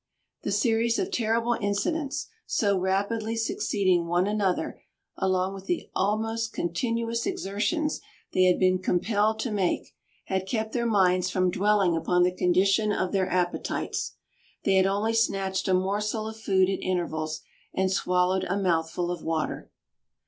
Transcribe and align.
The 0.41 0.51
series 0.51 0.97
of 0.97 1.11
terrible 1.11 1.53
incidents, 1.53 2.25
so 2.47 2.75
rapidly 2.75 3.35
succeeding 3.35 4.07
one 4.07 4.25
another, 4.25 4.81
along 5.15 5.53
with 5.53 5.67
the 5.67 5.91
almost 5.95 6.53
continuous 6.53 7.27
exertions 7.27 8.01
they 8.33 8.45
had 8.45 8.57
been 8.57 8.79
compelled 8.79 9.37
to 9.41 9.51
make, 9.51 9.93
had 10.25 10.47
kept 10.47 10.73
their 10.73 10.87
minds 10.87 11.29
from 11.29 11.51
dwelling 11.51 11.95
upon 11.95 12.23
the 12.23 12.31
condition 12.35 12.91
of 12.91 13.11
their 13.11 13.29
appetites. 13.29 14.15
They 14.65 14.73
had 14.73 14.87
only 14.87 15.13
snatched 15.13 15.67
a 15.67 15.73
morsel 15.75 16.27
of 16.27 16.39
food 16.39 16.67
at 16.67 16.81
intervals, 16.81 17.41
and 17.71 17.91
swallowed 17.91 18.45
a 18.45 18.57
mouthful 18.57 19.11
of 19.11 19.21
water. 19.21 19.69